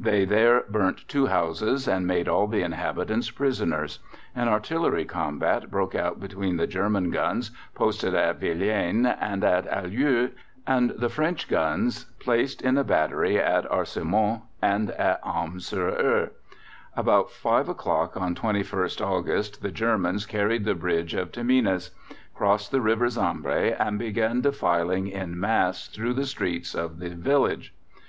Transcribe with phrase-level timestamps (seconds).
[0.00, 4.00] They there burnt two houses and made all the inhabitants prisoners.
[4.34, 10.32] An artillery combat broke out between the German guns posted at Vilaines and at Alloux
[10.66, 16.30] and the French guns placed in a battery at Arsimont and at Hame sur Heure.
[16.96, 21.92] About 5 o'clock on 21st August, the Germans carried the bridge of Tamines,
[22.34, 27.72] crossed the River Sambre, and began defiling in mass through the streets of the village.